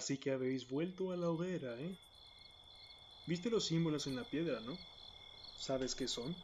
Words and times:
Así 0.00 0.16
que 0.16 0.30
habéis 0.30 0.66
vuelto 0.66 1.12
a 1.12 1.16
la 1.18 1.28
hoguera, 1.28 1.78
¿eh? 1.78 1.94
Viste 3.26 3.50
los 3.50 3.66
símbolos 3.66 4.06
en 4.06 4.16
la 4.16 4.24
piedra, 4.24 4.58
¿no? 4.60 4.78
¿Sabes 5.58 5.94
qué 5.94 6.08
son? 6.08 6.34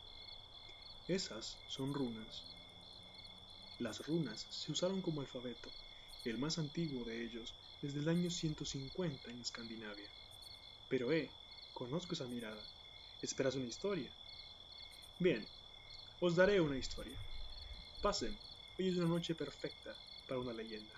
Esas 1.08 1.56
son 1.66 1.94
runas. 1.94 2.44
Las 3.78 4.06
runas 4.06 4.46
se 4.50 4.70
usaron 4.70 5.00
como 5.00 5.22
alfabeto, 5.22 5.70
el 6.26 6.36
más 6.36 6.58
antiguo 6.58 7.02
de 7.06 7.24
ellos, 7.24 7.54
desde 7.80 8.00
el 8.00 8.10
año 8.10 8.28
150 8.28 9.30
en 9.30 9.40
Escandinavia. 9.40 10.10
Pero 10.90 11.10
eh, 11.10 11.30
conozco 11.72 12.12
esa 12.12 12.26
mirada. 12.26 12.62
¿Esperas 13.22 13.54
una 13.54 13.64
historia? 13.64 14.12
Bien, 15.18 15.42
os 16.20 16.36
daré 16.36 16.60
una 16.60 16.76
historia. 16.76 17.18
Pasen, 18.02 18.36
hoy 18.78 18.88
es 18.88 18.98
una 18.98 19.08
noche 19.08 19.34
perfecta 19.34 19.96
para 20.28 20.40
una 20.40 20.52
leyenda. 20.52 20.92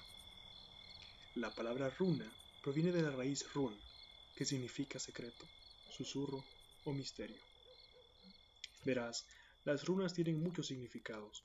La 1.37 1.55
palabra 1.55 1.89
runa 1.91 2.35
proviene 2.61 2.93
de 2.93 3.03
la 3.03 3.11
raíz 3.11 3.53
run, 3.55 3.79
que 4.35 4.45
significa 4.45 4.99
secreto, 4.99 5.47
susurro 5.89 6.45
o 6.85 6.93
misterio. 6.93 7.43
Verás, 8.85 9.27
las 9.65 9.85
runas 9.85 10.15
tienen 10.15 10.43
muchos 10.43 10.69
significados. 10.69 11.45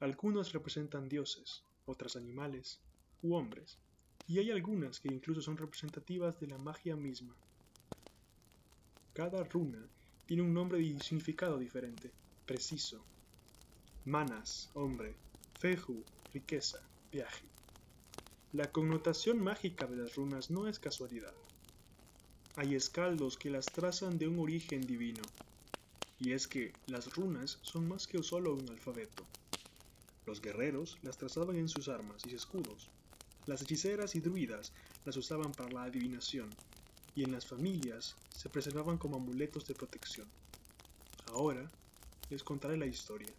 Algunas 0.00 0.52
representan 0.52 1.08
dioses, 1.08 1.62
otras 1.86 2.16
animales 2.16 2.80
u 3.22 3.34
hombres, 3.34 3.78
y 4.26 4.38
hay 4.38 4.50
algunas 4.50 5.00
que 5.00 5.08
incluso 5.08 5.42
son 5.42 5.56
representativas 5.56 6.38
de 6.40 6.46
la 6.46 6.58
magia 6.58 6.96
misma. 6.96 7.36
Cada 9.12 9.44
runa 9.44 9.88
tiene 10.26 10.42
un 10.42 10.54
nombre 10.54 10.80
y 10.80 10.98
significado 11.00 11.58
diferente, 11.58 12.12
preciso. 12.46 13.04
Manas, 14.04 14.70
hombre, 14.74 15.14
feju, 15.58 16.04
riqueza, 16.32 16.78
viaje. 17.10 17.46
La 18.54 18.70
connotación 18.70 19.42
mágica 19.42 19.84
de 19.84 19.96
las 19.96 20.14
runas 20.14 20.48
no 20.48 20.68
es 20.68 20.78
casualidad. 20.78 21.34
Hay 22.54 22.76
escaldos 22.76 23.36
que 23.36 23.50
las 23.50 23.66
trazan 23.66 24.16
de 24.16 24.28
un 24.28 24.38
origen 24.38 24.86
divino, 24.86 25.22
y 26.20 26.30
es 26.30 26.46
que 26.46 26.72
las 26.86 27.16
runas 27.16 27.58
son 27.62 27.88
más 27.88 28.06
que 28.06 28.22
solo 28.22 28.54
un 28.54 28.68
alfabeto. 28.70 29.24
Los 30.24 30.40
guerreros 30.40 30.98
las 31.02 31.18
trazaban 31.18 31.56
en 31.56 31.68
sus 31.68 31.88
armas 31.88 32.22
y 32.28 32.36
escudos. 32.36 32.90
Las 33.46 33.60
hechiceras 33.62 34.14
y 34.14 34.20
druidas 34.20 34.70
las 35.04 35.16
usaban 35.16 35.50
para 35.50 35.72
la 35.72 35.82
adivinación, 35.82 36.48
y 37.16 37.24
en 37.24 37.32
las 37.32 37.46
familias 37.46 38.14
se 38.30 38.48
preservaban 38.50 38.98
como 38.98 39.16
amuletos 39.16 39.66
de 39.66 39.74
protección. 39.74 40.28
Ahora 41.32 41.68
les 42.30 42.44
contaré 42.44 42.76
la 42.76 42.86
historia. 42.86 43.34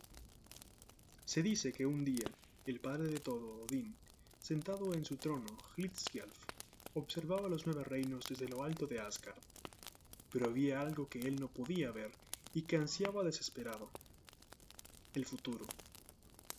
Se 1.24 1.42
dice 1.42 1.72
que 1.72 1.86
un 1.86 2.04
día, 2.04 2.30
el 2.66 2.82
padre 2.82 3.08
de 3.08 3.20
todo, 3.20 3.64
Odín, 3.64 3.96
Sentado 4.46 4.94
en 4.94 5.04
su 5.04 5.18
trono, 5.18 5.48
Hlidskjalf 5.76 6.38
observaba 6.94 7.50
los 7.50 7.66
nueve 7.66 7.84
reinos 7.84 8.26
desde 8.30 8.48
lo 8.48 8.62
alto 8.62 8.86
de 8.86 9.00
Asgard. 9.00 9.42
Pero 10.32 10.46
había 10.46 10.82
algo 10.82 11.10
que 11.10 11.18
él 11.18 11.38
no 11.40 11.48
podía 11.48 11.90
ver 11.90 12.12
y 12.54 12.62
que 12.62 12.76
ansiaba 12.76 13.24
desesperado. 13.24 13.90
El 15.16 15.26
futuro. 15.26 15.66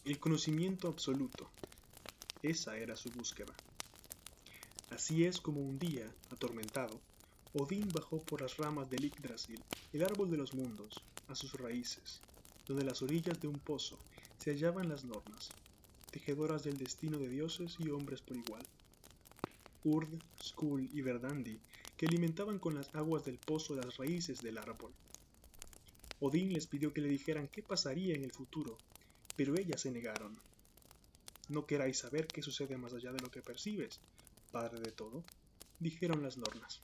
El 0.04 0.18
conocimiento 0.18 0.88
absoluto. 0.88 1.48
Esa 2.42 2.76
era 2.76 2.96
su 2.96 3.08
búsqueda. 3.10 3.54
Así 4.90 5.24
es 5.24 5.40
como 5.40 5.60
un 5.60 5.78
día, 5.78 6.12
atormentado, 6.32 7.00
Odín 7.52 7.88
bajó 7.94 8.20
por 8.20 8.42
las 8.42 8.56
ramas 8.56 8.90
del 8.90 9.12
Yggdrasil, 9.12 9.62
el 9.92 10.02
árbol 10.02 10.28
de 10.28 10.38
los 10.38 10.54
mundos, 10.54 11.04
a 11.28 11.36
sus 11.36 11.52
raíces, 11.52 12.20
donde 12.66 12.84
las 12.84 13.00
orillas 13.02 13.40
de 13.40 13.46
un 13.46 13.60
pozo 13.60 13.96
se 14.38 14.50
hallaban 14.50 14.88
las 14.88 15.04
normas, 15.04 15.50
tejedoras 16.10 16.64
del 16.64 16.78
destino 16.78 17.18
de 17.18 17.28
dioses 17.28 17.76
y 17.78 17.90
hombres 17.90 18.22
por 18.22 18.36
igual. 18.36 18.62
Urd, 19.84 20.08
Skull 20.42 20.88
y 20.92 21.02
Verdandi, 21.02 21.60
que 21.96 22.06
alimentaban 22.06 22.58
con 22.58 22.74
las 22.74 22.94
aguas 22.94 23.24
del 23.24 23.38
pozo 23.38 23.74
las 23.74 23.96
raíces 23.96 24.42
del 24.42 24.58
árbol. 24.58 24.92
Odín 26.20 26.52
les 26.52 26.66
pidió 26.66 26.92
que 26.92 27.00
le 27.00 27.08
dijeran 27.08 27.48
qué 27.48 27.62
pasaría 27.62 28.14
en 28.14 28.24
el 28.24 28.32
futuro, 28.32 28.78
pero 29.36 29.56
ellas 29.56 29.82
se 29.82 29.90
negaron. 29.90 30.36
No 31.48 31.66
queráis 31.66 31.98
saber 31.98 32.26
qué 32.26 32.42
sucede 32.42 32.76
más 32.76 32.94
allá 32.94 33.12
de 33.12 33.20
lo 33.20 33.30
que 33.30 33.42
percibes, 33.42 34.00
padre 34.50 34.80
de 34.80 34.92
todo, 34.92 35.22
dijeron 35.78 36.22
las 36.22 36.36
nornas. 36.38 36.80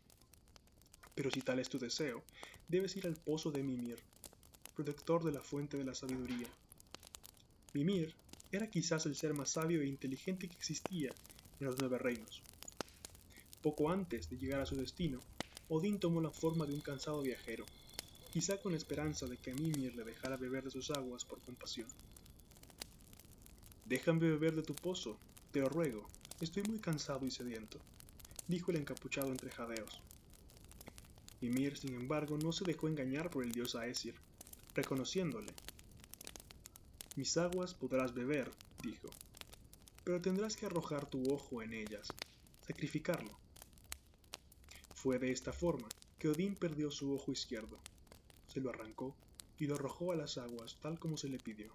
Pero 1.14 1.30
si 1.30 1.40
tal 1.40 1.58
es 1.58 1.68
tu 1.68 1.78
deseo, 1.78 2.22
debes 2.68 2.96
ir 2.96 3.06
al 3.06 3.16
pozo 3.16 3.50
de 3.50 3.62
Mimir, 3.62 3.98
protector 4.74 5.24
de 5.24 5.32
la 5.32 5.40
fuente 5.40 5.76
de 5.76 5.84
la 5.84 5.94
sabiduría. 5.94 6.48
Mimir 7.74 8.14
era 8.52 8.68
quizás 8.68 9.06
el 9.06 9.16
ser 9.16 9.32
más 9.32 9.48
sabio 9.48 9.80
e 9.80 9.86
inteligente 9.86 10.46
que 10.46 10.54
existía 10.54 11.10
en 11.58 11.66
los 11.66 11.78
nueve 11.78 11.96
reinos. 11.96 12.42
Poco 13.62 13.90
antes 13.90 14.28
de 14.28 14.36
llegar 14.36 14.60
a 14.60 14.66
su 14.66 14.76
destino, 14.76 15.20
Odín 15.68 15.98
tomó 15.98 16.20
la 16.20 16.30
forma 16.30 16.66
de 16.66 16.74
un 16.74 16.82
cansado 16.82 17.22
viajero, 17.22 17.64
quizá 18.30 18.60
con 18.60 18.72
la 18.72 18.78
esperanza 18.78 19.26
de 19.26 19.38
que 19.38 19.54
Mimir 19.54 19.94
le 19.96 20.04
dejara 20.04 20.36
beber 20.36 20.64
de 20.64 20.70
sus 20.70 20.90
aguas 20.90 21.24
por 21.24 21.40
compasión. 21.40 21.88
Déjame 23.86 24.20
beber 24.20 24.54
de 24.54 24.62
tu 24.62 24.74
pozo, 24.74 25.16
te 25.50 25.60
lo 25.60 25.70
ruego, 25.70 26.06
estoy 26.40 26.62
muy 26.64 26.78
cansado 26.78 27.24
y 27.24 27.30
sediento, 27.30 27.78
dijo 28.48 28.70
el 28.70 28.76
encapuchado 28.76 29.28
entre 29.28 29.50
jadeos. 29.50 30.02
Mimir, 31.40 31.78
sin 31.78 31.94
embargo, 31.94 32.36
no 32.36 32.52
se 32.52 32.64
dejó 32.64 32.86
engañar 32.86 33.30
por 33.30 33.44
el 33.44 33.52
dios 33.52 33.74
Aesir, 33.76 34.14
reconociéndole 34.74 35.52
mis 37.14 37.36
aguas 37.36 37.74
podrás 37.74 38.14
beber, 38.14 38.50
dijo, 38.82 39.10
pero 40.02 40.20
tendrás 40.20 40.56
que 40.56 40.64
arrojar 40.64 41.04
tu 41.06 41.22
ojo 41.32 41.62
en 41.62 41.74
ellas, 41.74 42.08
sacrificarlo. 42.66 43.38
Fue 44.94 45.18
de 45.18 45.30
esta 45.30 45.52
forma 45.52 45.88
que 46.18 46.28
Odín 46.28 46.54
perdió 46.54 46.90
su 46.90 47.12
ojo 47.12 47.32
izquierdo. 47.32 47.78
Se 48.46 48.60
lo 48.60 48.70
arrancó 48.70 49.14
y 49.58 49.66
lo 49.66 49.74
arrojó 49.74 50.12
a 50.12 50.16
las 50.16 50.38
aguas 50.38 50.78
tal 50.80 50.98
como 50.98 51.16
se 51.16 51.28
le 51.28 51.38
pidió. 51.38 51.72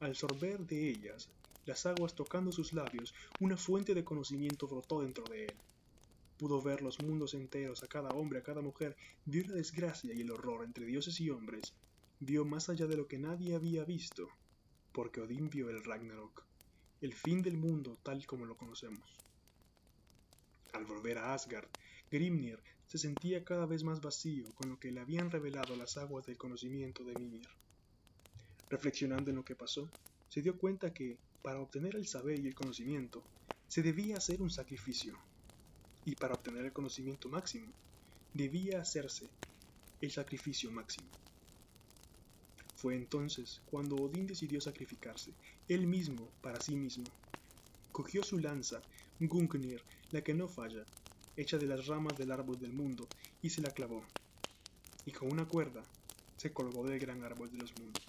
Al 0.00 0.14
sorber 0.14 0.66
de 0.66 0.90
ellas, 0.90 1.28
las 1.64 1.86
aguas 1.86 2.14
tocando 2.14 2.52
sus 2.52 2.72
labios, 2.72 3.14
una 3.38 3.56
fuente 3.56 3.94
de 3.94 4.04
conocimiento 4.04 4.66
brotó 4.66 5.00
dentro 5.00 5.24
de 5.24 5.46
él. 5.46 5.54
Pudo 6.36 6.60
ver 6.60 6.82
los 6.82 7.00
mundos 7.02 7.34
enteros, 7.34 7.82
a 7.82 7.86
cada 7.86 8.10
hombre, 8.10 8.40
a 8.40 8.42
cada 8.42 8.60
mujer, 8.60 8.96
vio 9.24 9.46
la 9.46 9.54
desgracia 9.54 10.12
y 10.12 10.20
el 10.20 10.30
horror 10.30 10.64
entre 10.64 10.86
dioses 10.86 11.20
y 11.20 11.30
hombres, 11.30 11.74
vio 12.20 12.44
más 12.44 12.68
allá 12.68 12.86
de 12.86 12.96
lo 12.96 13.08
que 13.08 13.18
nadie 13.18 13.54
había 13.54 13.82
visto, 13.84 14.28
porque 14.92 15.22
Odín 15.22 15.48
vio 15.48 15.70
el 15.70 15.82
Ragnarok, 15.82 16.44
el 17.00 17.14
fin 17.14 17.40
del 17.40 17.56
mundo 17.56 17.98
tal 18.02 18.26
como 18.26 18.44
lo 18.44 18.58
conocemos. 18.58 19.16
Al 20.74 20.84
volver 20.84 21.16
a 21.16 21.32
Asgard, 21.32 21.68
Grimnir 22.10 22.60
se 22.86 22.98
sentía 22.98 23.42
cada 23.42 23.64
vez 23.64 23.84
más 23.84 24.02
vacío 24.02 24.52
con 24.54 24.68
lo 24.68 24.78
que 24.78 24.90
le 24.90 25.00
habían 25.00 25.30
revelado 25.30 25.74
las 25.76 25.96
aguas 25.96 26.26
del 26.26 26.36
conocimiento 26.36 27.04
de 27.04 27.14
Mimir. 27.14 27.48
Reflexionando 28.68 29.30
en 29.30 29.36
lo 29.36 29.44
que 29.44 29.56
pasó, 29.56 29.88
se 30.28 30.42
dio 30.42 30.58
cuenta 30.58 30.92
que, 30.92 31.16
para 31.40 31.60
obtener 31.60 31.96
el 31.96 32.06
saber 32.06 32.38
y 32.38 32.48
el 32.48 32.54
conocimiento, 32.54 33.22
se 33.66 33.82
debía 33.82 34.18
hacer 34.18 34.42
un 34.42 34.50
sacrificio. 34.50 35.16
Y 36.04 36.16
para 36.16 36.34
obtener 36.34 36.66
el 36.66 36.72
conocimiento 36.72 37.28
máximo, 37.28 37.72
debía 38.34 38.80
hacerse 38.80 39.28
el 40.00 40.10
sacrificio 40.10 40.70
máximo. 40.70 41.08
Fue 42.80 42.96
entonces 42.96 43.60
cuando 43.66 43.96
Odín 43.96 44.26
decidió 44.26 44.58
sacrificarse, 44.58 45.34
él 45.68 45.86
mismo 45.86 46.30
para 46.40 46.62
sí 46.62 46.74
mismo. 46.74 47.04
Cogió 47.92 48.22
su 48.22 48.38
lanza, 48.38 48.80
Gungnir, 49.20 49.82
la 50.12 50.22
que 50.22 50.32
no 50.32 50.48
falla, 50.48 50.86
hecha 51.36 51.58
de 51.58 51.66
las 51.66 51.88
ramas 51.88 52.16
del 52.16 52.32
árbol 52.32 52.58
del 52.58 52.72
mundo, 52.72 53.06
y 53.42 53.50
se 53.50 53.60
la 53.60 53.68
clavó. 53.68 54.02
Y 55.04 55.12
con 55.12 55.30
una 55.30 55.46
cuerda 55.46 55.82
se 56.38 56.54
colgó 56.54 56.82
del 56.88 56.98
gran 56.98 57.22
árbol 57.22 57.50
de 57.50 57.58
los 57.58 57.78
mundos. 57.78 58.02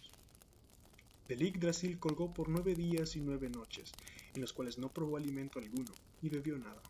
Del 1.27 1.39
Yggdrasil 1.39 1.99
colgó 1.99 2.33
por 2.33 2.47
nueve 2.47 2.73
días 2.73 3.17
y 3.17 3.19
nueve 3.19 3.49
noches, 3.49 3.91
en 4.33 4.39
los 4.39 4.53
cuales 4.53 4.77
no 4.77 4.87
probó 4.87 5.17
alimento 5.17 5.59
alguno, 5.59 5.91
ni 6.21 6.29
bebió 6.29 6.57
nada. 6.57 6.81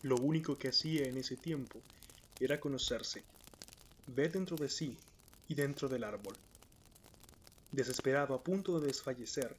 Lo 0.00 0.16
único 0.16 0.56
que 0.56 0.68
hacía 0.68 1.04
en 1.04 1.18
ese 1.18 1.36
tiempo 1.36 1.82
era 2.40 2.60
conocerse, 2.60 3.24
ver 4.06 4.32
dentro 4.32 4.56
de 4.56 4.70
sí 4.70 4.96
y 5.48 5.54
dentro 5.54 5.90
del 5.90 6.04
árbol, 6.04 6.34
Desesperado, 7.72 8.34
a 8.34 8.44
punto 8.44 8.78
de 8.78 8.88
desfallecer, 8.88 9.56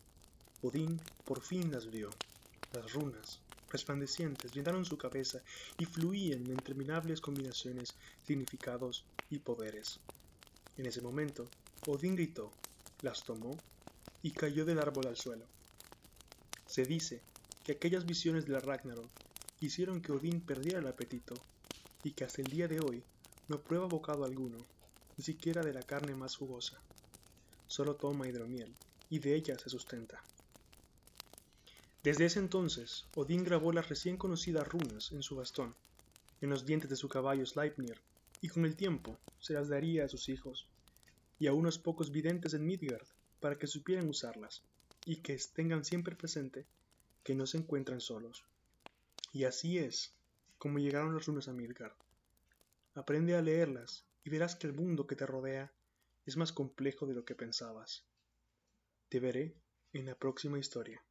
Odín 0.62 1.02
por 1.26 1.42
fin 1.42 1.72
las 1.72 1.90
vio. 1.90 2.12
Las 2.72 2.94
runas, 2.94 3.40
resplandecientes, 3.72 4.52
llenaron 4.54 4.86
su 4.86 5.00
cabeza 5.00 5.42
y 5.80 5.86
fluían 5.86 6.46
en 6.46 6.52
interminables 6.52 7.22
combinaciones, 7.22 7.96
significados 8.24 9.04
y 9.32 9.40
poderes. 9.40 10.00
En 10.78 10.86
ese 10.86 11.02
momento, 11.02 11.50
Odín 11.88 12.14
gritó, 12.14 12.52
las 13.02 13.24
tomó 13.24 13.58
y 14.22 14.30
cayó 14.30 14.64
del 14.64 14.78
árbol 14.78 15.08
al 15.08 15.18
suelo. 15.18 15.48
Se 16.68 16.86
dice 16.86 17.20
que 17.64 17.72
aquellas 17.72 18.06
visiones 18.06 18.46
de 18.46 18.52
la 18.52 18.60
Ragnarok 18.60 19.10
hicieron 19.60 20.04
que 20.04 20.12
Odín 20.12 20.40
perdiera 20.40 20.78
el 20.78 20.88
apetito 20.88 21.34
y 22.04 22.12
que 22.12 22.26
hasta 22.26 22.44
el 22.44 22.52
día 22.52 22.68
de 22.68 22.80
hoy 22.80 23.04
no 23.48 23.60
prueba 23.60 23.88
bocado 23.88 24.24
alguno, 24.24 24.60
ni 25.18 25.24
siquiera 25.24 25.64
de 25.64 25.74
la 25.74 25.82
carne 25.82 26.14
más 26.14 26.36
jugosa 26.36 26.80
solo 27.74 27.96
toma 27.96 28.28
hidromiel 28.28 28.72
y 29.10 29.18
de 29.18 29.34
ella 29.34 29.58
se 29.58 29.68
sustenta. 29.68 30.22
Desde 32.04 32.26
ese 32.26 32.38
entonces, 32.38 33.08
Odín 33.16 33.44
grabó 33.44 33.74
las 33.74 33.90
recién 33.90 34.16
conocidas 34.16 34.68
runas 34.68 35.12
en 35.12 35.24
su 35.24 35.36
bastón, 35.36 35.74
en 36.42 36.52
los 36.52 36.68
dientes 36.68 36.92
de 36.92 36.96
su 36.96 37.10
caballo 37.10 37.48
Sleipnir, 37.48 38.00
y 38.42 38.50
con 38.50 38.66
el 38.66 38.76
tiempo 38.76 39.18
se 39.40 39.54
las 39.56 39.70
daría 39.70 40.06
a 40.06 40.08
sus 40.08 40.30
hijos 40.30 40.68
y 41.40 41.48
a 41.48 41.54
unos 41.54 41.80
pocos 41.80 42.12
videntes 42.12 42.54
en 42.54 42.64
Midgard 42.64 43.08
para 43.40 43.58
que 43.58 43.66
supieran 43.66 44.08
usarlas 44.08 44.62
y 45.08 45.16
que 45.24 45.36
tengan 45.56 45.84
siempre 45.84 46.16
presente 46.16 46.68
que 47.24 47.34
no 47.34 47.48
se 47.48 47.58
encuentran 47.58 48.02
solos. 48.02 48.44
Y 49.32 49.46
así 49.46 49.80
es 49.80 50.14
como 50.60 50.78
llegaron 50.78 51.16
las 51.16 51.26
runas 51.26 51.48
a 51.48 51.54
Midgard. 51.54 51.98
Aprende 52.94 53.36
a 53.36 53.42
leerlas 53.42 54.06
y 54.24 54.30
verás 54.30 54.56
que 54.56 54.68
el 54.68 54.74
mundo 54.74 55.08
que 55.08 55.16
te 55.16 55.26
rodea 55.26 55.72
es 56.26 56.38
más 56.38 56.52
complejo 56.52 57.06
de 57.06 57.14
lo 57.14 57.26
que 57.26 57.36
pensabas. 57.36 58.08
Te 59.10 59.20
veré 59.20 59.58
en 59.92 60.06
la 60.06 60.16
próxima 60.16 60.60
historia. 60.60 61.06